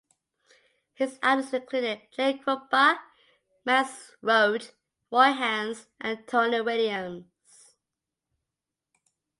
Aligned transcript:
His 0.95 1.19
idols 1.21 1.53
included 1.53 2.01
Gene 2.11 2.41
Krupa, 2.43 2.97
Max 3.63 4.15
Roach, 4.23 4.71
Roy 5.11 5.31
Haynes, 5.31 5.85
and 5.99 6.25
Tony 6.27 6.59
Williams. 6.59 7.75